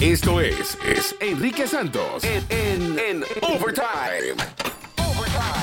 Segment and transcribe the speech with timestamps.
[0.00, 4.34] Esto es, es Enrique Santos en, en, en Overtime.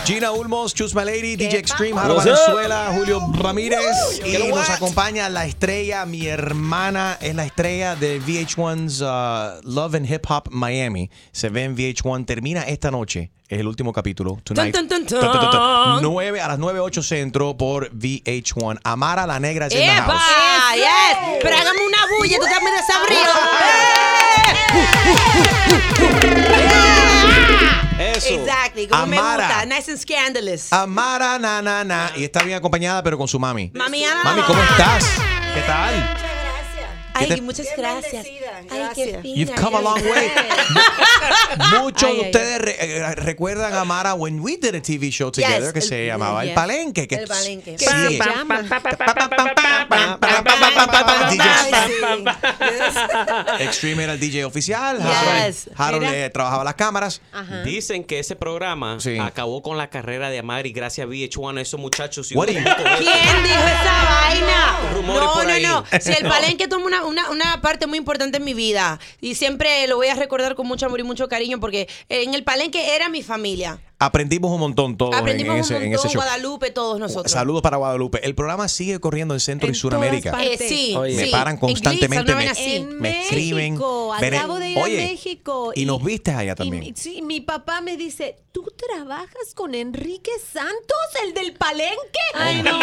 [0.05, 2.15] Gina Ulmos, Chus Malady, DJ Extreme, Jaro?
[2.15, 4.21] Valenzuela, Julio Ramírez.
[4.25, 10.09] Y nos acompaña la estrella, mi hermana es la estrella de VH1's uh, Love and
[10.09, 11.09] Hip Hop Miami.
[11.31, 13.31] Se ve en VH1, termina esta noche.
[13.49, 14.37] Es el último capítulo.
[14.43, 14.73] Tonight.
[14.75, 15.59] Tun, tun, tun, Tun, tun, tun, tun.
[15.95, 16.01] tun.
[16.03, 18.79] Nueve- a las 9.8 centro por VH1.
[18.83, 20.17] Amara la Negra es en ¡Epa!
[20.19, 20.75] house.
[20.75, 21.39] ¡Yes!
[21.41, 23.31] Pero hágame una bulla, tú también desabrido.
[27.99, 28.33] Eso.
[28.33, 29.65] Exactly, como me gusta.
[29.65, 30.71] Nice and scandalous.
[30.71, 32.11] Amara na na na.
[32.15, 33.71] Y está bien acompañada, pero con su mami.
[33.73, 34.23] Mami, Ana.
[34.23, 35.05] Mami, ¿cómo estás?
[35.53, 36.13] ¿Qué tal?
[37.19, 38.27] Ay, te- muchas gracias.
[38.69, 39.35] Ay, qué fina.
[39.35, 40.31] You've come a long way.
[41.81, 45.09] Muchos Ay, de ay, ustedes re- eh, recuerdan a Mara when we did a TV
[45.09, 46.55] show together Yes, que el- se llamaba El yes.
[46.55, 47.07] Palenque.
[47.07, 47.75] Que El Palenque.
[47.79, 48.19] Sí.
[53.59, 54.97] Extreme era el DJ oficial.
[54.97, 55.05] Yes.
[55.07, 56.25] Harold, Harold, Mira.
[56.25, 57.21] eh, trabajaba las cámaras.
[57.63, 59.17] Dicen que ese programa Sí.
[59.19, 62.31] acabó con la carrera de Amari gracias a VH1 a esos muchachos.
[62.33, 62.59] What do you-.
[62.63, 64.79] ¿Quién dijo esa vaina?
[64.93, 65.63] Rumores No, por no, ahí.
[65.63, 65.83] no.
[65.99, 69.87] Si el palenque toma una, una, una parte muy importante en mi vida y siempre
[69.87, 73.09] lo voy a recordar con mucho amor y mucho cariño porque en el palenque era
[73.09, 73.79] mi familia.
[73.99, 76.21] Aprendimos un montón todos en- Aprendimos en, ese, un en montón, ese show.
[76.23, 77.31] Guadalupe, todos nosotros.
[77.31, 78.19] Saludos para Guadalupe.
[78.23, 80.37] El programa sigue corriendo en Centro y Suramérica.
[80.43, 81.15] Eh, sí, Oye.
[81.15, 81.31] Me sí.
[81.31, 82.35] paran En constantemente.
[82.35, 82.51] Me.
[82.75, 83.73] En me escriben.
[83.73, 85.71] México, acabo de ir Oye, a México.
[85.73, 86.83] Y, nos viste allá también.
[86.83, 90.75] mi- sí, mi papá me dice, ¿tú trabajas con Enrique Santos,
[91.25, 91.95] el del palenque?
[92.35, 92.76] Ay, no.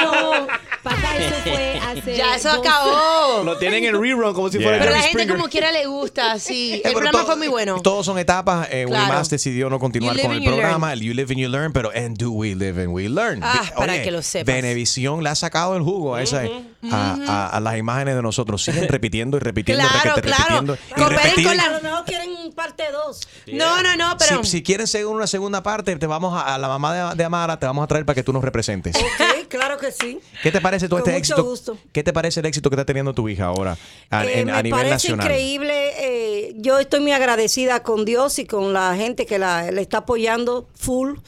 [2.16, 3.42] Ya, eso acabó.
[3.44, 4.66] Lo tienen en rerun como si Yeah.
[4.68, 5.36] fuera Pero la Jerry gente Springer.
[5.36, 6.72] como quiera le gusta, sí.
[6.72, 7.80] Eh, El pero programa todo- fue muy bueno.
[7.82, 8.68] Todos son etapas.
[8.70, 9.12] Eh, Claro.
[9.14, 10.86] Más decidió no continuar You live con el and you programa.
[10.88, 10.98] learn.
[10.98, 13.40] El You live and you learn, pero and do we live and we learn.
[13.42, 14.46] Ah, para que lo sepas.
[14.54, 16.42] Venevisión le ha sacado el jugo a, esa,
[16.90, 18.62] a, a- a las imágenes de nosotros.
[18.62, 20.42] Siguen repitiendo y repitiendo, Claro, requete- claro.
[20.44, 20.74] repitiendo.
[20.74, 23.28] y Cooperen con la- A lo mejor quieren parte 2.
[23.52, 24.42] No, no, no, pero...
[24.44, 27.24] Si, si quieren seguir una segunda parte, te vamos a, a la mamá de, de
[27.24, 28.96] Amara, te vamos a traer para que tú nos representes.
[28.96, 30.20] Ok, claro que sí.
[30.42, 31.44] ¿Qué te parece todo Con este mucho éxito?
[31.48, 31.78] gusto.
[31.92, 33.76] ¿Qué te parece el éxito que está teniendo tu hija ahora
[34.10, 35.26] a, Eh, en- a me nivel parece nacional?
[35.26, 35.92] increíble.
[35.98, 39.98] eh, yo estoy muy agradecida con Dios y con la gente que la, le está
[39.98, 41.18] apoyando full.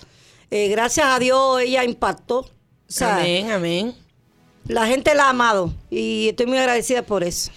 [0.51, 2.39] Eh, gracias a Dios ella impactó.
[2.41, 2.49] O
[2.89, 3.95] sea, Amén, amén.
[4.69, 7.51] la gente la ha amado y estoy muy agradecida por eso.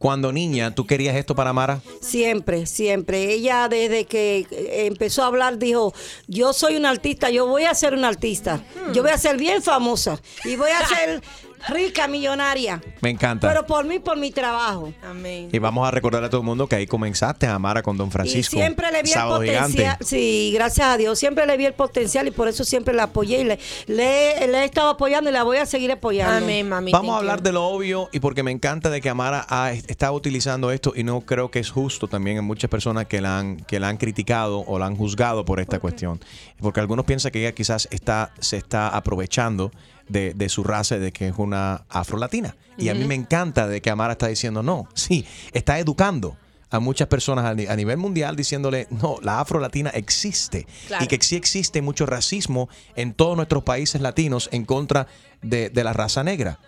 [0.00, 1.82] Cuando niña, ¿tú querías esto para Amara?
[2.00, 3.34] Siempre, siempre.
[3.34, 5.92] Ella desde que eh, empezó a hablar dijo,
[6.26, 8.64] yo soy una artista, yo voy a ser una artista.
[8.94, 11.22] Yo voy a ser bien famosa y voy a ser
[11.68, 12.80] rica, millonaria.
[13.00, 13.48] Me encanta.
[13.48, 14.92] Pero por mí, por mi trabajo.
[15.02, 15.48] Amén.
[15.52, 18.56] y vamos a recordar a todo el mundo que ahí comenzaste, Amara, con Don Francisco.
[18.56, 19.72] Y siempre le vi Sábado el Gigante.
[19.72, 19.96] potencial.
[20.00, 21.18] Sí, gracias a Dios.
[21.18, 24.58] Siempre le vi el potencial y por eso siempre la apoyé y le, le, le
[24.58, 26.36] he estado apoyando y la voy a seguir apoyando.
[26.36, 26.92] Amén, mami.
[26.92, 30.12] Vamos a hablar de lo obvio y porque me encanta de que Amara ha, está
[30.12, 33.56] utilizando esto y no creo que es justo también en muchas personas que la han,
[33.58, 36.20] que la han criticado o la han juzgado por esta cuestión.
[36.58, 39.70] Porque algunos piensan que ella quizás está, se está aprovechando
[40.10, 42.56] de, de su raza, de que es una afrolatina.
[42.76, 46.36] Y a mí me encanta de que Amara está diciendo, no, sí, está educando
[46.72, 51.04] a muchas personas a, ni- a nivel mundial diciéndole, no, la afrolatina existe Claro.
[51.04, 55.06] y que sí existe mucho racismo en todos nuestros países latinos en contra
[55.42, 56.60] de, de la raza negra.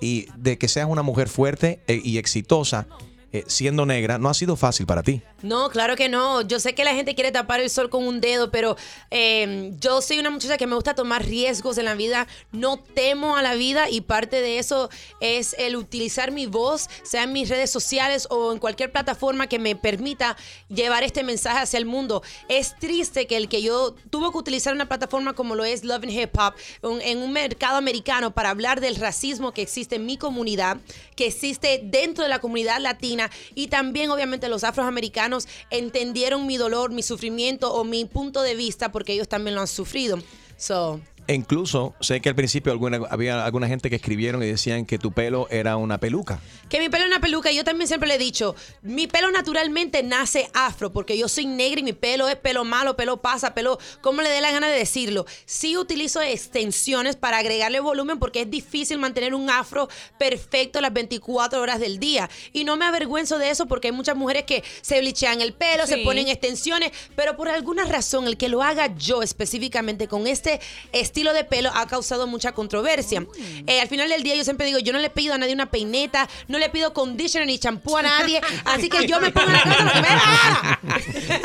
[0.00, 2.86] Y de que seas una mujer fuerte eh, y exitosa
[3.32, 5.22] eh, siendo negra no ha sido fácil para ti.
[5.42, 6.42] No, claro que no.
[6.42, 8.76] Yo sé que la gente quiere tapar el sol con un dedo, pero
[9.10, 12.26] eh, yo soy una muchacha que me gusta tomar riesgos en la vida.
[12.52, 17.22] No temo a la vida y parte de eso es el utilizar mi voz, sea
[17.22, 20.36] en mis redes sociales o en cualquier plataforma que me permita
[20.68, 22.22] llevar este mensaje hacia el mundo.
[22.48, 26.02] Es triste que el que yo tuve que utilizar una plataforma como lo es Love
[26.02, 30.18] and Hip Hop en un mercado americano para hablar del racismo que existe en mi
[30.18, 30.76] comunidad,
[31.16, 33.21] que existe dentro de la comunidad latina
[33.54, 38.92] y también obviamente los afroamericanos entendieron mi dolor, mi sufrimiento o mi punto de vista
[38.92, 40.18] porque ellos también lo han sufrido.
[40.56, 44.84] So, E incluso sé que al principio alguna, había alguna gente que escribieron y decían
[44.86, 46.40] que tu pelo era una peluca.
[46.68, 49.30] Que mi pelo es una peluca, y yo también siempre le he dicho, mi pelo
[49.30, 53.54] naturalmente nace afro, porque yo soy negra y mi pelo es pelo malo, pelo pasa,
[53.54, 55.24] pelo, como le dé la gana de decirlo.
[55.44, 59.88] Sí utilizo extensiones para agregarle volumen porque es difícil mantener un afro
[60.18, 62.28] perfecto las 24 horas del día.
[62.52, 65.86] Y no me avergüenzo de eso porque hay muchas mujeres que se blichean el pelo,
[65.86, 70.60] se ponen extensiones, pero por alguna razón el que lo haga yo específicamente con este
[70.92, 73.24] estilo de pelo ha causado mucha controversia.
[73.66, 75.70] Eh, al final del día yo siempre digo, yo no le pido a nadie una
[75.70, 79.52] peineta, no le pido conditioner ni champú a nadie, así que yo me pongo en
[79.52, 81.42] la cabeza lo que me.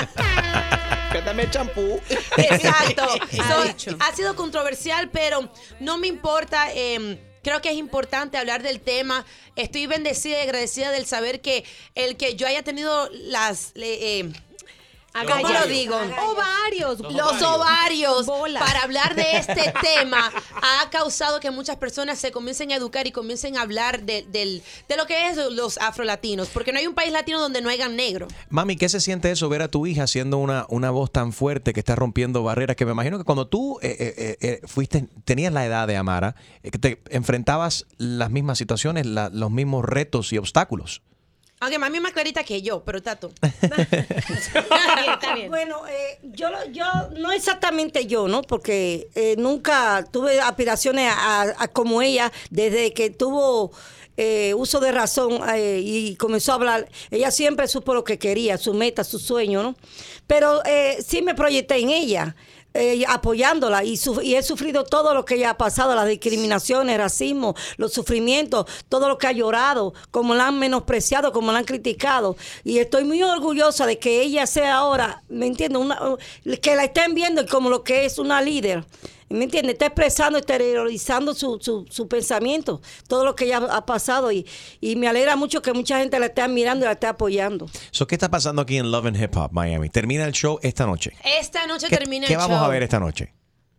[1.11, 1.99] Quédame champú.
[2.37, 3.03] Exacto.
[3.39, 6.67] Ha So, ha sido controversial, pero no me importa.
[6.73, 9.25] eh, creo que es importante hablar del tema.
[9.55, 11.63] Estoy bendecida y agradecida del saber que
[11.95, 13.71] el que yo haya tenido las...
[13.75, 14.29] eh,
[15.13, 15.61] ¿Cómo Agallas.
[15.61, 15.95] lo digo?
[15.95, 16.99] Ovarios.
[16.99, 18.61] Los ovarios Bolas.
[18.63, 20.31] para hablar de este tema
[20.61, 24.61] ha causado que muchas personas se comiencen a educar y comiencen a hablar de, del-
[24.87, 27.95] de lo que es los afrolatinos, porque no hay un país latino donde no hayan
[27.95, 28.27] negro.
[28.49, 31.73] Mami, ¿qué se siente eso ver a tu hija haciendo una, una voz tan fuerte
[31.73, 32.75] que está rompiendo barreras?
[32.75, 35.97] Que me imagino que cuando tú eh, eh, eh, eh, fuiste, tenías la edad de
[35.97, 41.01] Amara, eh, que te enfrentabas las mismas situaciones, la- los mismos retos y obstáculos.
[41.59, 43.31] Aunque mami es más clarita que yo, pero tato.
[45.13, 45.49] Está bien.
[45.49, 46.85] Bueno, eh, yo, lo- yo
[47.17, 48.41] no exactamente yo, ¿no?
[48.43, 53.71] Porque eh, nunca tuve aspiraciones a, a- a como ella desde que tuvo
[54.17, 56.89] eh, uso de razón eh, y comenzó a hablar.
[57.11, 59.75] Ella siempre supo lo que quería, su meta, su sueño, ¿no?
[60.27, 62.35] Pero eh, sí me proyecté en ella.
[62.77, 66.93] Eh, apoyándola y, su- y he sufrido todo lo que ella ha pasado, las discriminaciones,
[66.95, 71.59] el racismo, los sufrimientos, todo lo que ha llorado, como la han menospreciado, como la
[71.59, 72.35] han criticado.
[72.63, 75.81] Y estoy muy orgullosa de que ella sea ahora, ¿me entiendes?
[76.61, 78.85] Que la estén viendo como lo que es una líder.
[79.29, 79.73] ¿Me entiendes?
[79.73, 84.31] Está expresando, exteriorizando su, su, su pensamiento, todo lo que ella ha pasado.
[84.31, 84.45] Y,
[84.79, 87.67] y me alegra mucho que mucha gente la esté admirando y la esté apoyando.
[87.91, 89.89] So, ¿Qué está pasando aquí en Love and Hip Hop Miami?
[89.89, 91.13] Termina el show esta noche.
[91.39, 92.65] Esta noche ¿Qué, termina qué el vamos show.
[92.65, 93.33] a ver esta noche?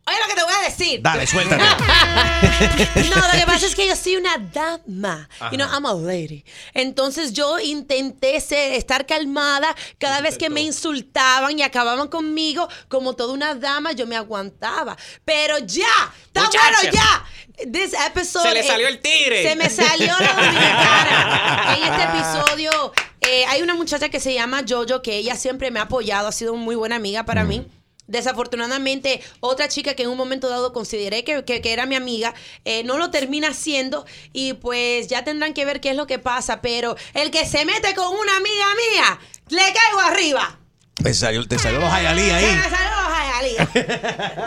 [0.08, 1.00] Oye, lo que te voy a decir.
[1.02, 1.62] Dale, suéltate.
[3.10, 5.28] No, lo que pasa es que yo soy una dama.
[5.50, 6.44] You know, I'm a lady.
[6.74, 13.14] Entonces yo intenté ser- estar calmada cada vez que me insultaban y acababan conmigo como
[13.14, 14.96] toda una dama, yo me aguantaba.
[15.24, 15.86] Pero ya,
[16.26, 17.24] está bueno ya.
[17.72, 19.42] This episode, Se le salió el tigre.
[19.42, 21.76] Se me salió la dominicana.
[21.76, 25.80] en este episodio eh, hay una muchacha que se llama Jojo que ella siempre me
[25.80, 27.66] ha apoyado, ha sido muy buena amiga para mí.
[28.08, 32.34] Desafortunadamente, otra chica que en un momento dado consideré que, que- que era mi amiga,
[32.64, 36.18] eh, no lo termina haciendo y pues ya tendrán que ver qué es lo que
[36.18, 36.60] pasa.
[36.60, 40.58] Pero el que se mete con una amiga mía, le caigo arriba.
[41.02, 42.46] Te salió, te salió los Se ahí.
[42.56, 43.68] me salió los jayalías.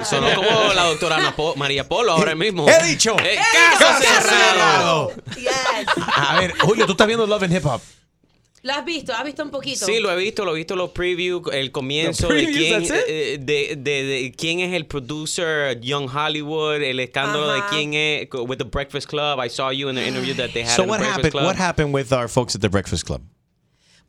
[0.09, 2.67] Sonó como la doctora Ana Po- María Polo ahora mismo.
[2.67, 3.15] He dicho.
[3.23, 3.39] Eh,
[3.79, 5.11] caso cerrado.
[5.37, 5.49] Yes.
[6.13, 7.81] A ver, Julio, tú estás viendo Love and Hip Hop.
[8.63, 9.11] ¿Lo has visto?
[9.11, 9.85] ¿Has visto un poquito?
[9.87, 13.05] Sí, lo he visto, lo he visto los previews, el comienzo de quién, that's it?
[13.07, 17.69] eh, de, de- de quién es el producer, Young Hollywood, el escándalo de Ajá.
[17.71, 19.39] quién es with the Breakfast Club.
[19.43, 21.31] I saw you in the interview that they had So in the what Breakfast happened?
[21.31, 21.45] Club.
[21.45, 23.21] What happened with our folks at the Breakfast Club?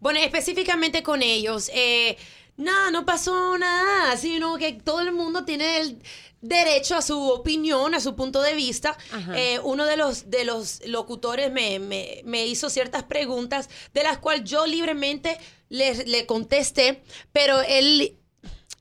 [0.00, 2.18] Bueno, específicamente con ellos, eh,
[2.56, 5.98] nada, no pasó nada, sino que todo el mundo tiene el
[6.40, 8.96] derecho a su opinión, a su punto de vista.
[9.34, 14.18] Eh, uno de los, de los locutores me, me- me hizo ciertas preguntas de las
[14.18, 15.38] cuales yo libremente
[15.68, 17.02] le, le contesté,
[17.32, 18.18] pero él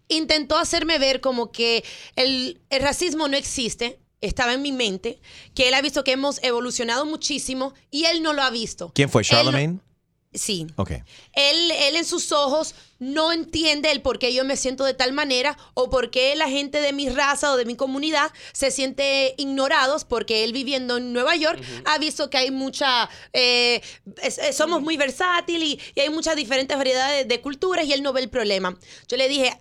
[0.07, 1.83] intentó hacerme ver como que
[2.15, 4.00] el, el racismo no existe.
[4.21, 5.19] Estaba en mi mente,
[5.56, 8.91] que él ha visto que hemos evolucionado muchísimo y él no lo ha visto.
[8.94, 9.23] ¿Quién fue?
[9.23, 9.79] Charlemagne?
[10.33, 10.68] Sí.
[10.78, 10.92] Ok.
[11.33, 15.11] Él, él en sus ojos no entiende el por qué yo me siento de tal
[15.11, 19.33] manera o por qué la gente de mi raza o de mi comunidad se siente
[19.38, 23.81] ignorados porque él viviendo en Nueva York ha visto que hay mucha, eh,
[24.21, 27.92] es- es- somos muy versátil y, y hay muchas diferentes variedades de, de culturas y
[27.94, 28.78] él no ve el problema.
[29.09, 29.52] Yo le dije,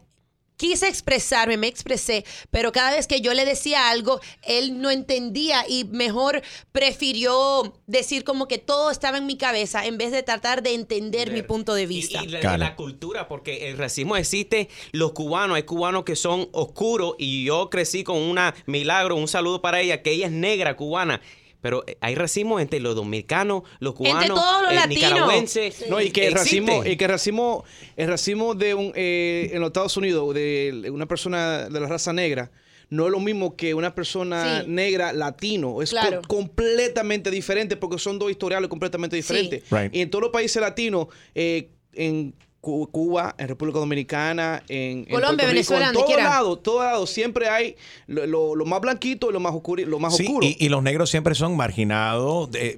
[0.61, 5.65] quise expresarme, me expresé, pero cada vez que yo le decía algo, él no entendía
[5.67, 10.63] y mejor prefirió decir como que todo estaba en mi cabeza en vez de tratar
[10.63, 12.23] de entender mi punto de Y- vista.
[12.23, 12.59] Y, la, Claro.
[12.59, 17.71] la cultura, porque el racismo existe, los cubanos, hay cubanos que son oscuros y yo
[17.71, 21.23] crecí con una milagro, un saludo para ella, que ella es negra cubana.
[21.61, 25.03] Pero eh, hay racismo entre los dominicanos, los cubanos, todos los eh, latinos.
[25.11, 25.85] nicaragüenses.
[25.91, 27.65] No, y que el racismo, y que el racismo,
[27.97, 32.13] el racismo de un, eh, en los Estados Unidos, de una persona de la raza
[32.13, 32.51] negra,
[32.89, 34.67] no es lo mismo que una persona Sí.
[34.71, 35.81] negra latino.
[35.81, 39.63] Es co- completamente diferente porque son dos historiales completamente diferentes.
[39.71, 39.95] Right.
[39.95, 45.47] Y en todos los países latinos, eh, en Cuba, en República Dominicana, en, en Colombia,
[45.47, 46.25] Venezuela, en quiera.
[46.25, 47.75] lados, todos lados siempre hay
[48.07, 50.47] lo, lo- lo más blanquito y lo más oscuro, lo más Sí, oscuro.
[50.47, 52.77] y, y los negros siempre son marginados, eh,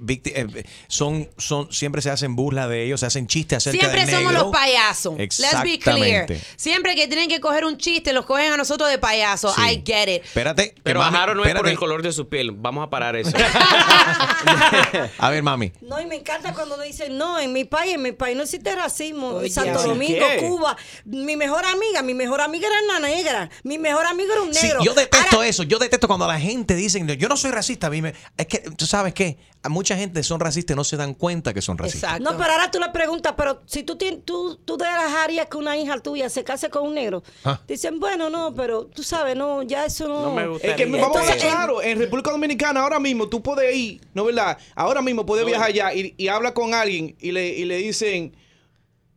[0.87, 4.31] son, son, siempre se hacen burla de ellos, se hacen chistes acerca Siempre del somos
[4.31, 4.45] negro.
[4.47, 5.17] los payasos.
[5.17, 6.27] Let's be clear.
[6.55, 9.53] Siempre que tienen que coger un chiste, los cogen a nosotros de payasos.
[9.55, 9.61] Sí.
[9.63, 10.23] I get it.
[10.23, 10.73] Espérate.
[10.75, 12.51] que Pero mami- Jaro no es por el color de su piel.
[12.51, 13.31] Vamos a parar eso.
[15.17, 15.71] A ver, mami.
[15.81, 18.75] No, y me encanta cuando dicen, no, en mi país, en mi país no existe
[18.75, 19.27] racismo.
[19.29, 20.47] Oye, en Santo ¿así Domingo, qué?
[20.47, 20.77] Cuba.
[21.05, 23.49] Mi mejor amiga, mi mejor amiga era una negra.
[23.63, 24.83] Mi mejor amigo era un Sí, negro.
[24.83, 25.63] yo detesto Ahora, eso.
[25.63, 27.87] Yo detesto cuando la gente dice, yo no soy racista.
[27.87, 30.83] A mí me- es que, tú sabes qué, a mucha gente son racistas y no
[30.83, 32.11] se dan cuenta que son racistas.
[32.11, 32.31] Exacto.
[32.31, 35.77] No, pero ahora tú le preguntas, pero si tú, tienes, tú, tú dejarías que una
[35.77, 37.23] hija tuya se case con un negro.
[37.45, 37.59] Ah.
[37.67, 40.21] Dicen, bueno, no, pero tú sabes, no, ya eso no.
[40.21, 40.67] No me gusta.
[40.67, 44.01] Es que Entonces, vamos a en- claros, en República Dominicana ahora mismo tú puedes ir,
[44.13, 44.57] ¿no verdad?
[44.75, 48.35] Ahora mismo puedes viajar allá y, y habla con alguien y le, y le dicen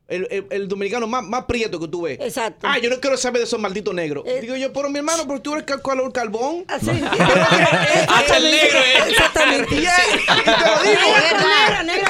[0.08, 2.18] el, el- el dominicano más, más prieto que tú ves.
[2.20, 2.66] Exacto.
[2.68, 4.24] Ah, yo no quiero saber de esos malditos negros.
[4.26, 4.38] Eh.
[4.40, 6.64] Digo yo, pero mi hermano, pero tú eres cal- color carbón.
[6.68, 6.90] Así.
[8.08, 9.08] Hasta el negro es.
[9.10, 9.74] Exactamente.
[9.74, 11.00] Y, te lo digo.
[11.46, 12.05] Negro negro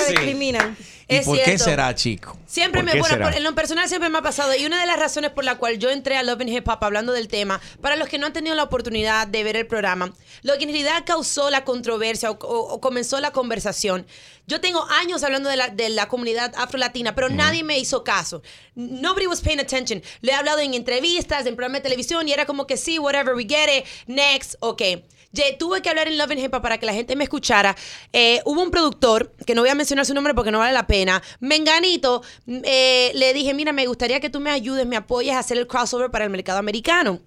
[0.00, 0.12] se Sí.
[0.12, 0.76] discriminan.
[1.08, 1.64] ¿Y Es por qué cierto.
[1.64, 2.38] será, chico?
[2.46, 4.54] Siempre ¿Por me, qué bueno, por- en lo personal siempre me ha pasado.
[4.54, 6.78] Y una de las razones por la cual yo entré a Love and Hip Hop
[6.84, 10.12] hablando del tema, para los que no han tenido la oportunidad de ver el programa,
[10.42, 14.06] lo que en realidad causó la controversia o, o- o comenzó la conversación.
[14.46, 18.42] Yo tengo años hablando de la, de la comunidad afrolatina, pero nadie me hizo caso.
[18.76, 20.02] Nobody was paying attention.
[20.20, 23.34] Le he hablado en entrevistas, en programas de televisión y era como que sí, whatever,
[23.34, 24.82] we get it, next, ok.
[25.32, 27.76] Ye- tuve que hablar en Love and Hip Hop para que la gente me escuchara.
[28.12, 30.86] Eh, hubo un productor, que no voy a mencionar su nombre porque no vale la
[30.86, 35.34] pena, Menganito, mm, eh, le dije, mira, me gustaría que tú me ayudes, me apoyes
[35.34, 37.20] a hacer el crossover para el mercado americano.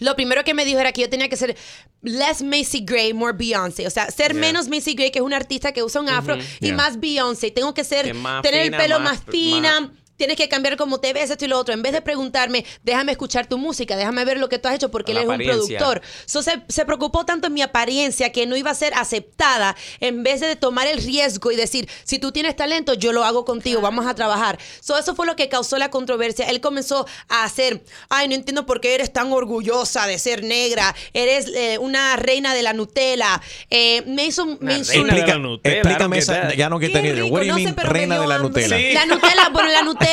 [0.00, 1.56] Lo primero que me dijo era que yo tenía que ser
[2.02, 3.86] less Macy Gray, more Beyoncé.
[3.86, 4.40] O sea, ser Yeah.
[4.40, 6.74] menos Macy Gray, que es una artista que usa un afro, y Yeah.
[6.76, 7.52] más Beyoncé.
[7.52, 9.80] Tengo que ser, Que tener fina, el pelo más- más, fina.
[9.82, 11.74] más- Tienes que cambiar como te ves, esto y lo otro.
[11.74, 14.90] En vez de preguntarme, déjame escuchar tu música, déjame ver lo que tú has hecho,
[14.90, 16.02] porque él es un productor.
[16.26, 20.22] So, se, se preocupó tanto en mi apariencia que no iba a ser aceptada en
[20.22, 23.80] vez de tomar el riesgo y decir, si tú tienes talento, yo lo hago contigo,
[23.80, 24.58] vamos a trabajar.
[24.80, 26.48] So, eso fue lo que causó la controversia.
[26.48, 30.94] Él comenzó a hacer, ay, no entiendo por qué eres tan orgullosa de ser negra,
[31.12, 33.42] eres eh, una reina de la Nutella.
[33.68, 34.46] Eh, me hizo...
[34.60, 37.56] Me Una de la Nutella, explícame esa, ya no que rico, What do you no
[37.56, 38.38] mean, me reina de la.
[38.38, 38.76] Nutella?
[38.76, 38.92] Sí.
[38.92, 40.03] La Nutella, bueno, la Nutella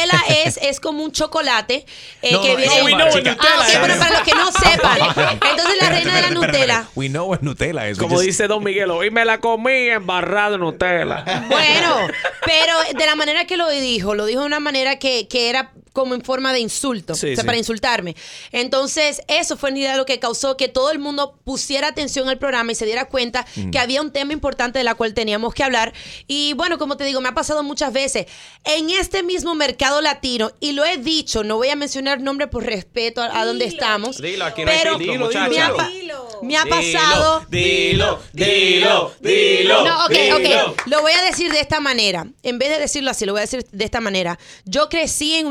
[0.45, 1.85] es, es como un chocolate
[2.21, 2.77] eh, No, que no, viene.
[2.79, 3.99] no, we know Ah, ok, Nutella pero es.
[3.99, 4.99] para los que no sepan.
[5.33, 6.57] Entonces la reina de la Nutella.
[6.59, 6.87] espérate.
[6.95, 7.97] We know what Nutella es.
[7.97, 11.23] We Como just- dice Don Miguel, hoy me la comí embarrada de Nutella.
[11.49, 12.07] Bueno,
[12.45, 15.71] pero de la manera que lo dijo, lo dijo de una manera que, que era
[15.93, 17.45] como en forma de insulto, Sí, o sea, sí.
[17.45, 18.15] para insultarme.
[18.51, 22.37] Entonces, eso fue en realidad lo que causó que todo el mundo pusiera atención al
[22.37, 25.63] programa y se diera cuenta que había un tema importante de la cual teníamos que
[25.63, 25.93] hablar.
[26.27, 28.27] Y bueno, como te digo, me ha pasado muchas veces
[28.63, 32.63] en este mismo mercado latino, y lo he dicho, no voy a mencionar nombre por
[32.65, 34.17] respeto a, a donde estamos.
[34.21, 36.39] Dilo, aquí no pero Dilo, dilo, me, ha, Dilo.
[36.43, 37.45] me ha pasado.
[37.49, 39.83] Dilo, dilo, dilo.
[39.85, 40.37] No, ok, dilo.
[40.37, 40.81] ok.
[40.87, 42.27] Lo voy a decir de esta manera.
[42.43, 44.39] En vez de decirlo así, lo voy a decir de esta manera.
[44.65, 45.47] Yo crecí en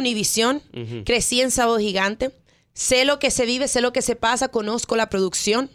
[1.05, 2.31] Crecí en Sábado Gigante,
[2.75, 5.71] sé lo que se vive, sé lo que se pasa, conozco la producción,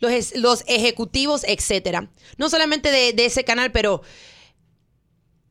[0.00, 2.10] los, los ejecutivos, etcétera.
[2.36, 4.02] No solamente de, de ese canal, pero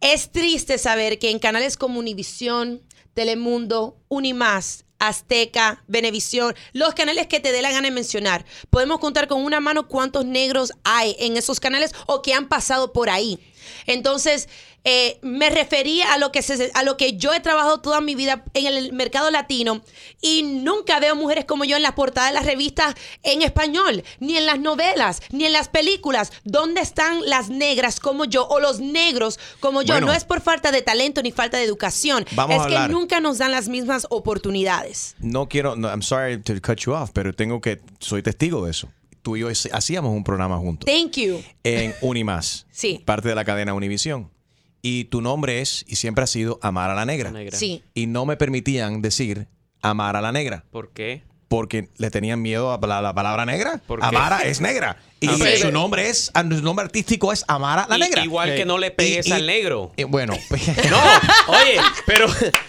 [0.02, 2.84] es triste saber que en canales como Univisión,
[3.14, 9.28] Telemundo, Unimás, Azteca, Venevisión, los canales que te dé la gana de mencionar, podemos contar
[9.28, 13.40] con una mano cuántos negros hay en esos canales o que han pasado por ahí.
[13.86, 14.50] Entonces,
[14.90, 18.16] eh, me refería a lo, que se- a lo que yo he trabajado toda mi
[18.16, 19.82] vida en el mercado latino
[20.22, 24.38] y nunca veo mujeres como yo en las portadas de las revistas en español, ni
[24.38, 26.32] en las novelas, ni en las películas.
[26.46, 29.96] ¿Dónde están las negras como yo o los negros como yo?
[29.96, 30.08] Bueno.
[30.08, 33.20] no es por falta de talento ni falta de educación, Vamos es a que nunca
[33.20, 35.16] nos dan las mismas oportunidades.
[35.20, 38.72] No quiero, no, I'm sorry to cut you off, pero tengo que, soy testigo de
[38.72, 38.88] eso.
[39.22, 41.44] Tú y yo hacíamos un programa juntos Thank you.
[41.66, 43.02] en Unimás, Sí.
[43.04, 44.32] parte de la cadena Univisión.
[44.82, 47.32] Y tu nombre es y siempre ha sido Amar a la Negra.
[47.32, 47.58] Negra.
[47.58, 47.84] Sí.
[47.94, 49.48] Y no me permitían decir
[49.82, 50.66] Amar a la Negra.
[50.72, 51.24] ¿Por qué?
[51.50, 53.80] Porque le tenían miedo a la, la palabra negra.
[53.88, 54.06] ¿Por qué?
[54.06, 54.98] Amara es negra.
[55.22, 58.22] Y Ah, su nombre es, ah, su nombre artístico es Amara la Negra.
[58.22, 59.94] Igual que no le pegues Y- y- al negro.
[59.96, 60.34] y bueno,
[60.90, 60.98] No,
[61.54, 62.28] oye, pero,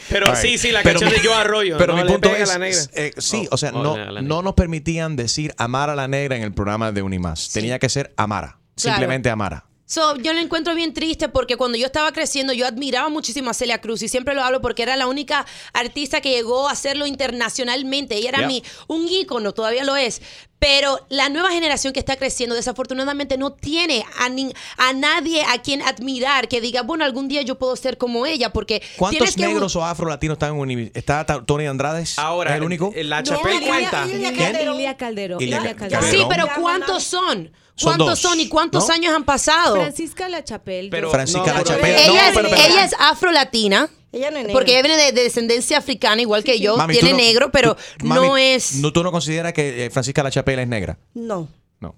[0.08, 1.76] pero sí, sí, la Pero canción mi- de Yo Arroyo.
[1.76, 2.80] Pero no mi le punto pegues es, a la negra.
[2.94, 4.22] eh, sí, Oh, o sea, oh, no, a la negra.
[4.22, 7.50] no nos permitían decir amar a la negra en el programa de Unimás.
[7.52, 8.60] Tenía que ser Amara.
[8.76, 9.66] Simplemente Amara.
[9.90, 13.54] So, yo lo encuentro bien triste porque cuando yo estaba creciendo yo admiraba muchísimo a
[13.54, 17.07] Celia Cruz y siempre lo hablo porque era la única artista que llegó a hacerlo
[17.07, 18.14] internacionalmente.
[18.16, 18.49] Ella era Yeah.
[18.49, 20.21] mi, un ícono, todavía lo es.
[20.59, 25.62] Pero la nueva generación que está creciendo desafortunadamente no tiene a, ni- a nadie a
[25.62, 29.40] quien admirar que diga, bueno, algún día yo puedo ser como ella porque ¿Cuántos que...
[29.47, 32.04] negros o afro-latinos están en Univ- ¿Está Tony Andrade?
[32.18, 32.92] Ahora, ¿Es el único?
[32.95, 34.07] La No, Chapel cuenta.
[34.07, 34.35] Ilia.
[34.37, 34.75] Calderón.
[34.75, 36.04] Ilia Calderón.
[36.11, 36.47] Sí, pero.
[36.61, 37.50] ¿cuántos son?
[37.78, 38.94] Son ¿Cuántos dos, son y cuántos ¿no?
[38.94, 39.76] años han pasado?
[39.76, 40.90] Francisca La Chapelle.
[40.90, 42.04] Pero- Francisca No, La pero- Chapelle.
[42.11, 43.88] ella, No, es, ella es afro-latina.
[44.11, 44.52] Ella no es negra.
[44.52, 46.76] Porque ella viene de, de descendencia africana, igual que yo.
[46.76, 48.75] Mami, tiene no- negro, pero tú- mami, no es.
[48.76, 50.99] no- ¿Tú no consideras que eh, Francisca La Chapelle es negra?
[51.14, 51.47] No.
[51.80, 51.94] No.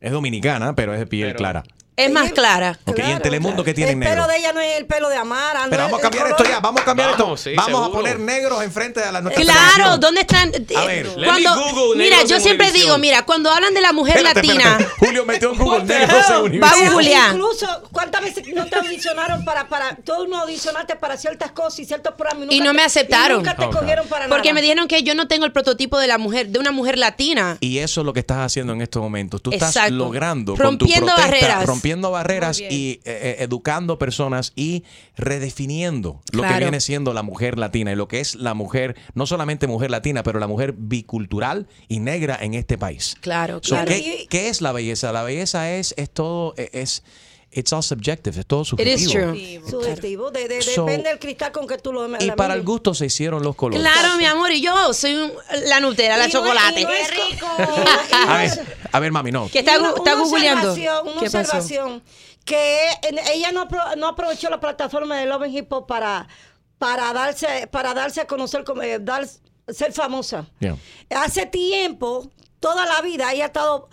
[0.00, 1.64] Es dominicana, pero es de piel Pero- clara.
[2.04, 2.78] Es más clara.
[2.84, 4.14] Ok, ¿y en Telemundo qué tienen El negro?
[4.14, 5.64] pelo de ella no es el pelo de Amara.
[5.64, 7.50] no Pero vamos a el cambiar color- esto ya, vamos a cambiar Vamos, esto.
[7.50, 7.92] sí, vamos a seguro.
[7.92, 10.00] poner negros enfrente de la nuestra Claro, televisión.
[10.00, 10.52] ¿dónde están?
[10.76, 11.06] A ver.
[11.18, 12.86] Let cuando, Google mira, negros yo en siempre Univision.
[12.88, 14.94] digo, mira, cuando hablan de la mujer Espérate, latina, espérate.
[14.98, 16.36] Julio metió en Google negros en?
[16.36, 16.60] Univision.
[16.70, 17.30] Vamos, Julián.
[17.34, 21.84] Incluso, ¿cuántas veces no te audicionaron para, para, tú no audicionaste para ciertas cosas y
[21.84, 22.46] ciertos programas?
[22.50, 23.40] Y nunca no te- me aceptaron.
[23.40, 24.54] y nunca te cogieron para porque nada.
[24.54, 27.56] me dijeron que yo no tengo el prototipo de la mujer, de una mujer latina.
[27.60, 29.42] Y eso es lo que estás haciendo en estos momentos.
[29.42, 29.94] Tú estás Exacto.
[29.94, 31.66] logrando Rompiendo con tu protesta, barreras.
[31.66, 32.80] rompiendo barreras Muy bien.
[32.80, 34.84] y eh, eh, educando personas y
[35.16, 39.26] redefiniendo lo que viene siendo la mujer latina y lo que es la mujer, no
[39.26, 43.16] solamente mujer latina, pero la mujer bicultural y negra en este país.
[43.20, 43.88] Claro, So, claro.
[43.88, 45.12] ¿qué, qué es la belleza?
[45.12, 47.02] La belleza es, es todo, eh, es,
[47.52, 48.96] it's all subjective, es todo It subjetivo.
[48.96, 49.60] is true.
[49.70, 52.94] Subjetivo, de, de- So- depende del cristal con que tú lo Y para el gusto
[52.94, 53.82] se hicieron los colores.
[53.82, 55.32] Claro, mi amor, y yo soy un-
[55.66, 56.80] la Nutella, la Y no es- chocolate.
[56.80, 57.46] y no rico!
[58.28, 59.48] A ver, a ver, mami, no.
[59.48, 60.70] Que está, una- está una googleando.
[60.70, 61.38] observación, Una ¿Qué pasó?
[61.40, 62.02] observación
[62.44, 62.88] que
[63.32, 66.26] ella no, no aprovechó la plataforma de Love and Hip Hop para,
[66.78, 69.26] para, darse, para darse a conocer, como, eh, dar,
[69.68, 70.46] ser famosa.
[70.58, 70.76] Yeah.
[71.10, 73.88] Hace tiempo, toda la vida, ella ha estado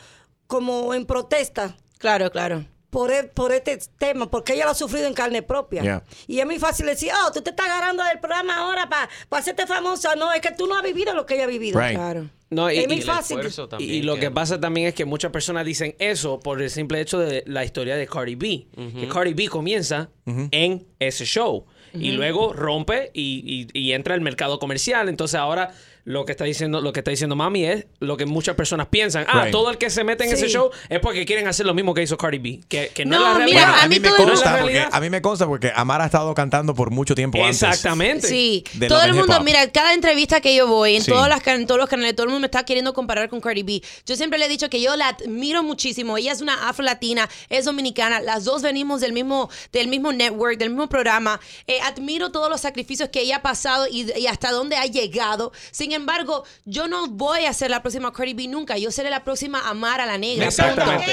[0.47, 2.65] como en protesta Claro, claro.
[2.89, 5.81] Por, e- por este tema, porque ella lo ha sufrido en carne propia.
[5.81, 6.03] Yeah.
[6.27, 9.67] Y es muy fácil decir, oh, tú te estás agarrando del programa ahora para hacerte
[9.67, 10.15] famosa.
[10.15, 11.79] No, es que tú no has vivido lo que ella ha vivido.
[11.79, 11.95] Right.
[11.95, 12.29] Claro.
[12.49, 13.39] No, y, Es muy y- fácil.
[13.45, 16.61] y- también y lo que- que pasa también es que muchas personas dicen eso por
[16.61, 18.67] el simple hecho de la historia de Cardi B.
[18.99, 24.21] Que Cardi B comienza en ese show y luego rompe y, y- y entra al
[24.21, 25.09] mercado comercial.
[25.09, 25.73] Entonces ahora
[26.07, 29.25] lo que está diciendo lo que está diciendo Mami es lo que muchas personas piensan.
[29.27, 29.51] Ah, Right.
[29.51, 32.01] todo el que se mete en ese show es porque quieren hacer lo mismo que
[32.01, 32.61] hizo Cardi B.
[32.69, 33.61] Que, que no, No, es la mira.
[33.65, 36.33] Bueno, a mí mí me consta porque a mí me consta porque Amara ha estado
[36.33, 37.61] cantando por mucho tiempo antes.
[37.61, 38.25] Exactamente.
[38.25, 41.11] Sí, de todo el mundo, mira, cada entrevista que yo voy, en, Sí.
[41.11, 43.63] todas las, en todos los canales, todo el mundo me está queriendo comparar con Cardi
[43.63, 43.81] B.
[44.05, 46.17] Yo siempre le he dicho que yo la admiro muchísimo.
[46.17, 50.69] Ella es una afro-latina, es dominicana, las dos venimos del mismo, del mismo network, del
[50.69, 51.41] mismo programa.
[51.67, 55.51] Eh, admiro todos los sacrificios que ella ha pasado y, y hasta dónde ha llegado.
[55.71, 58.77] Sin embargo, yo no voy a ser la próxima Cardi B nunca.
[58.77, 60.45] Yo seré la próxima Amara la Negra.
[60.45, 61.11] Exactamente.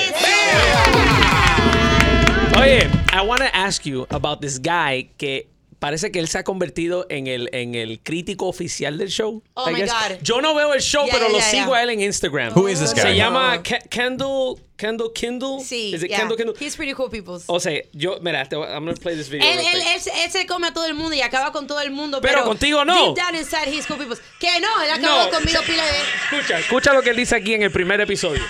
[2.56, 6.44] Oye, I want to ask you about this guy que parece que él se ha
[6.44, 9.42] convertido en el, en el crítico oficial del show.
[9.54, 9.80] Oh, my.
[9.82, 10.18] God.
[10.22, 11.76] Yo no veo el show, Yeah, pero lo yeah, sigo yeah.
[11.76, 12.52] a él en Instagram.
[12.56, 13.16] Who is this Se guy?
[13.16, 15.60] llama Ke- Kendall, Kendall Kindle.
[15.64, 16.18] Sí, Is it yeah.
[16.18, 16.54] Kendall Kindle?
[16.58, 17.38] He's pretty cool, people.
[17.46, 19.48] O sea, yo, mira, te voy- I'm going to play this video.
[19.50, 21.80] Él, él, él, se- él se come a todo el mundo y acaba con todo
[21.80, 22.20] el mundo.
[22.20, 23.14] Pero Pero, contigo no.
[23.14, 24.16] Deep down inside, he's cool people.
[24.40, 25.30] Que no, él acabó No.
[25.30, 26.36] conmigo pila de.
[26.36, 28.42] Escucha, escucha lo que él dice aquí en el primer episodio.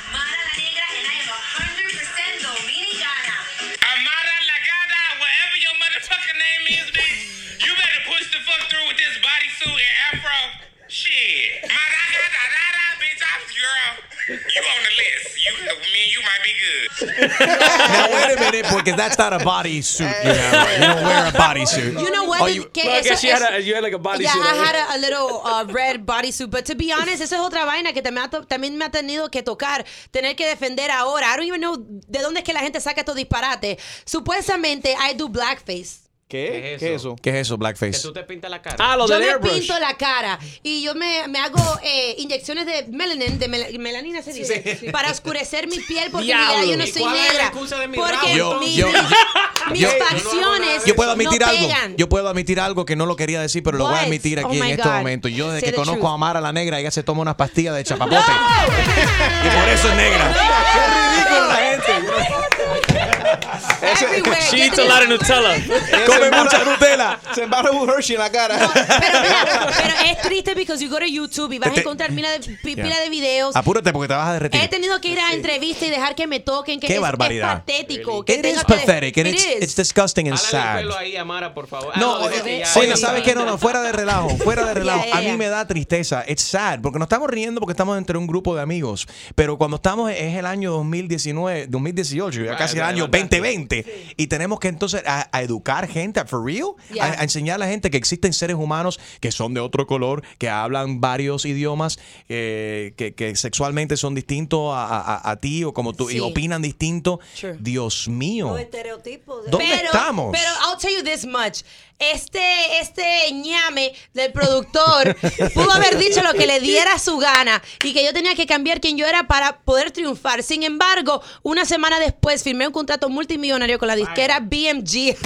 [17.40, 20.00] Now wait a minute, porque that's not a bodysuit.
[20.24, 22.00] You, know, you don't wear a bodysuit.
[22.00, 22.40] You know what?
[22.42, 24.22] Oh, you- que Well, I guess you had, a, you had like a bodysuit.
[24.22, 27.40] Yeah, I had a, a little uh, red bodysuit, but to be honest, eso es
[27.40, 31.32] otra vaina que también, también me ha tenido que tocar, tener que defender ahora.
[31.32, 33.78] I don't even know de dónde es que la gente saca estos disparates.
[34.04, 36.03] Supuestamente, I do blackface.
[36.34, 36.74] ¿Qué?
[36.74, 37.14] es ¿Qué es eso?
[37.22, 38.02] ¿Qué es eso, Que blackface?
[38.02, 38.74] tú te pintas la cara.
[38.80, 39.52] Ah, lo Yo del me airbrush.
[39.52, 44.20] pinto la cara y yo me, me hago eh, inyecciones de melanin, de mel- melanina
[44.20, 47.52] se dice, para oscurecer mi piel porque realidad yo no ¿Y soy la negra.
[47.88, 48.88] mi porque Yo- mi- yo-
[49.70, 51.68] mis yo- facciones Yo puedo admitir no algo.
[51.68, 51.96] pegan.
[51.96, 54.58] Yo puedo admitir algo que no lo quería decir, pero lo voy a admitir aquí
[54.60, 54.94] Oh en este God.
[54.96, 55.28] momento.
[55.28, 56.10] Yo desde Say que conozco truth.
[56.10, 58.16] a Amara la negra, ella se toma unas pastillas de chapapote.
[58.18, 60.34] Y por eso es negra.
[63.84, 64.40] everywhere.
[64.50, 65.54] She eats a lot of Nutella.
[66.06, 67.18] Come mucha Nutella.
[67.34, 68.58] Se embarra un Hershey en la cara.
[68.58, 71.80] No, pero mira, pero es triste porque you go to YouTube y vas a este-
[71.80, 73.56] encontrar pila de, pila de videos.
[73.56, 74.60] Apúrate porque te vas a derretir.
[74.60, 76.80] He tenido que ir a entrevistas y dejar que me toquen.
[76.80, 77.52] Que Qué es, barbaridad.
[77.52, 78.24] Es patético.
[78.26, 78.48] Really?
[78.48, 80.84] It is pathetic and it's, it's disgusting and sad.
[80.98, 81.96] ahí a por favor.
[81.96, 83.34] No, no eh, ¿sabes qué?
[83.34, 85.04] No, no, fuera de relajo, fuera de relajo.
[85.04, 86.24] Yeah, yeah, a mí me da tristeza.
[86.26, 89.06] It's sad porque nos estamos riendo porque estamos entre un grupo de amigos.
[89.34, 93.73] Pero cuando estamos, es el año 2019, 2018, ya casi el año 2020.
[94.16, 97.20] Y tenemos que entonces a, educar gente, for real, yeah.
[97.20, 100.48] a, enseñar a la gente que existen seres humanos que son de otro color, que
[100.48, 106.20] hablan varios idiomas, eh, que, que, sexualmente son distintos a, ti o como tú, y
[106.20, 107.20] opinan distinto.
[107.58, 108.50] Dios mío.
[108.50, 109.50] Los estereotipos.
[109.50, 110.32] ¿Dónde estamos?
[110.32, 111.62] Pero I'll tell you this much.
[111.98, 115.16] Este, este ñame del productor
[115.54, 118.80] pudo haber dicho lo que le diera su gana y que yo tenía que cambiar
[118.80, 120.42] quien yo era para poder triunfar.
[120.42, 125.16] Sin embargo, una semana después firmé un contrato multimillonario con la disquera BMG.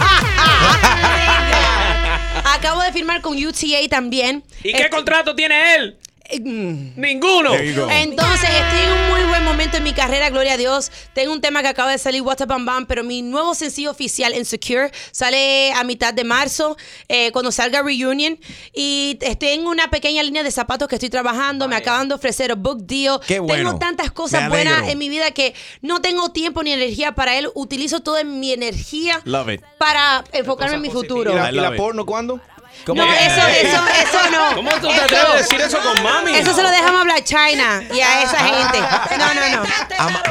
[2.44, 4.44] Acabo de firmar con UTA también.
[4.62, 5.98] ¿Y qué contrato tiene él?
[6.30, 7.52] Ninguno.
[7.52, 7.90] There you go.
[7.90, 10.90] Entonces, estoy en un muy buen momento en mi carrera, gloria a Dios.
[11.14, 14.34] Tengo un tema que acaba de salir, WhatsApp Bam Bam, pero mi nuevo sencillo oficial,
[14.34, 16.76] Insecure, sale a mitad de marzo,
[17.08, 18.38] eh, cuando salga Reunion.
[18.74, 21.66] Y tengo una pequeña línea de zapatos que estoy trabajando.
[21.66, 23.20] Me acaban de ofrecer un book deal.
[23.26, 23.70] Qué bueno.
[23.70, 27.48] Tengo tantas cosas buenas en mi vida que no tengo tiempo ni energía para él.
[27.54, 29.62] Utilizo toda mi energía Love it.
[29.78, 31.32] para enfocarme en mi futuro.
[31.32, 32.40] ¿Y la, y la porno cuándo?
[32.86, 34.54] ¿Cómo No, que- eso, eso, eso no.
[34.56, 36.34] ¿Cómo tú te atreves a decir eso con mami?
[36.34, 38.78] Eso se lo dejamos hablar a China y a esa gente.
[39.18, 39.68] No, no, no.
[39.98, 40.22] Ama-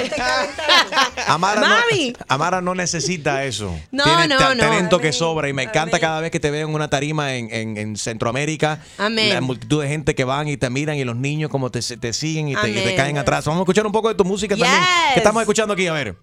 [1.27, 2.11] Amara, Mami.
[2.17, 3.77] No, Amara no necesita eso.
[3.91, 4.57] No, Tiene no, no.
[4.57, 7.53] talento que sobra y me encanta cada vez que te veo en una tarima en,
[7.53, 8.79] en- en Centroamérica.
[8.97, 9.33] Amén.
[9.33, 12.13] La multitud de gente que van y te miran y los niños como te, te
[12.13, 12.95] siguen y te, y te Amén.
[12.95, 13.45] caen atrás.
[13.45, 14.71] Vamos a escuchar un poco de tu música también.
[14.81, 15.13] Yes.
[15.13, 15.87] ¿Qué estamos escuchando aquí?
[15.87, 16.15] A ver.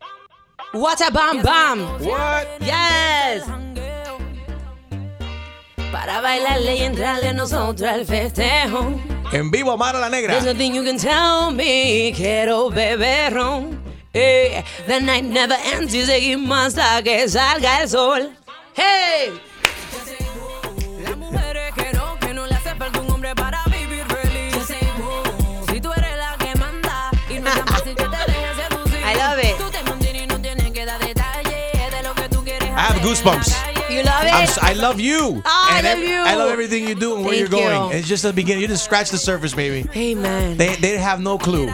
[0.72, 1.80] What's a bam bam?
[2.00, 2.44] What?
[2.60, 3.44] Yes.
[5.94, 9.00] Para bailarle y entrarle a nosotros al festejo.
[9.30, 10.32] En vivo, Amara la Negra.
[10.32, 12.12] There's nothing you can tell me.
[12.16, 13.80] Quiero beber ron.
[14.12, 18.36] Eh, the night never ends y seguimos hasta que salga el sol.
[18.74, 19.40] Hey.
[21.04, 24.66] Las mujeres que no, que no le hace falta un hombre para vivir feliz.
[25.70, 28.98] Si tú eres la que manda y no es tan fácil que te dejes seducir.
[28.98, 29.56] I love it.
[29.58, 32.80] Tú te mantienes y no tienes que dar detalles de lo que tú quieres I
[32.80, 33.73] have goosebumps.
[33.94, 34.32] You love it?
[34.34, 35.42] s- I love you.
[35.44, 36.16] Oh, I love ev- you.
[36.20, 37.90] I love everything you do and where Thank you're going.
[37.92, 37.96] you.
[37.98, 38.62] It's just the beginning.
[38.62, 39.88] You just scratch the surface, baby.
[39.96, 40.56] Amen.
[40.56, 41.64] They, they have no clue.
[41.64, 41.68] Ooh.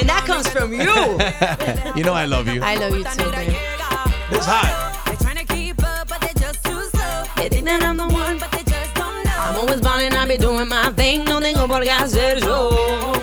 [0.00, 0.80] And that comes from you.
[1.96, 2.62] you know I love you.
[2.62, 3.54] I love you too, babe.
[4.30, 5.02] It's hot.
[5.06, 7.24] They're trying to keep up, but they're just too slow.
[7.36, 9.32] They think that I'm the one, But they just don't know.
[9.36, 11.24] I'm always balling, I be doing my thing.
[11.24, 13.17] No tengo por qué hacer yo.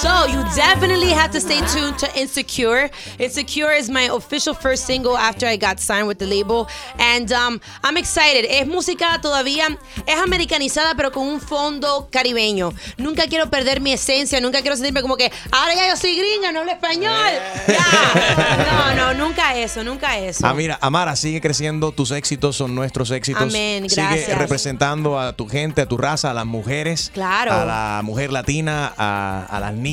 [0.00, 2.90] So you definitely have to stay tuned to Insecure.
[3.18, 7.60] Insecure is my official first single after I got signed with the label, and um,
[7.84, 8.46] I'm excited.
[8.48, 9.66] Es música todavía,
[10.06, 12.72] es americanizada, pero con un fondo caribeño.
[12.96, 16.50] Nunca quiero perder mi esencia, nunca quiero sentirme como que ahora ya yo soy gringa,
[16.50, 17.32] no hablo español.
[17.68, 18.94] Ya.
[18.94, 20.46] No, no, nunca eso, nunca eso.
[20.46, 23.42] Ah, mira, Amara, sigue creciendo, tus éxitos son nuestros éxitos.
[23.42, 24.38] Amén, Sigue gracias.
[24.38, 27.10] representando a tu gente, a tu raza, a las mujeres.
[27.12, 27.52] Claro.
[27.52, 29.89] A la mujer latina, a, a las niñas,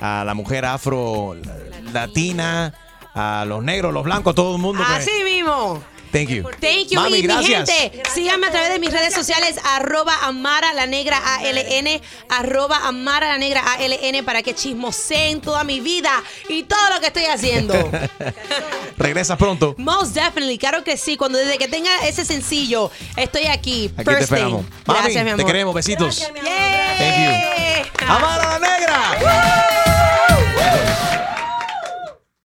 [0.00, 1.36] a la mujer afro
[1.92, 2.74] latina,
[3.14, 4.82] a los negros, los blancos, todo el mundo.
[4.86, 5.82] que- Así mismo.
[6.14, 6.44] Thank you.
[6.60, 7.00] Thank you.
[7.00, 7.68] Mami, mi gracias.
[7.68, 13.26] gente, síganme a través de mis redes sociales, arroba Amara la Negra ALN, arroba Amara
[13.26, 17.74] la Negra ALN, para que chismoseen toda mi vida y todo lo que estoy haciendo.
[18.96, 19.74] Regresas pronto.
[19.76, 21.16] Most definitely, claro que sí.
[21.16, 23.90] Cuando desde que tenga ese sencillo, estoy aquí.
[23.96, 24.22] Aquí te First thing.
[24.22, 24.64] esperamos.
[24.86, 25.46] Mami, Gracias, mi te amor.
[25.46, 25.74] queremos.
[25.74, 26.20] Besitos.
[26.20, 26.28] Yay.
[26.98, 28.06] Thank you.
[28.06, 29.64] Amara la Negra.